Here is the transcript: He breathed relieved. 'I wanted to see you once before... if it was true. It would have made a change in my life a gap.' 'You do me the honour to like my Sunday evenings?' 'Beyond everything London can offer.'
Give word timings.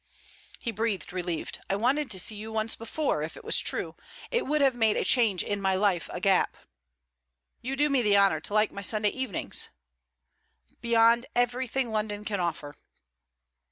He 0.59 0.71
breathed 0.71 1.13
relieved. 1.13 1.59
'I 1.69 1.75
wanted 1.75 2.09
to 2.09 2.19
see 2.19 2.35
you 2.35 2.51
once 2.51 2.75
before... 2.75 3.21
if 3.21 3.37
it 3.37 3.43
was 3.45 3.59
true. 3.59 3.93
It 4.31 4.47
would 4.47 4.59
have 4.59 4.73
made 4.73 4.97
a 4.97 5.05
change 5.05 5.43
in 5.43 5.61
my 5.61 5.75
life 5.75 6.09
a 6.11 6.19
gap.' 6.19 6.57
'You 7.61 7.75
do 7.75 7.87
me 7.87 8.01
the 8.01 8.17
honour 8.17 8.39
to 8.39 8.53
like 8.55 8.71
my 8.71 8.81
Sunday 8.81 9.09
evenings?' 9.09 9.69
'Beyond 10.81 11.27
everything 11.35 11.91
London 11.91 12.25
can 12.25 12.39
offer.' 12.39 12.75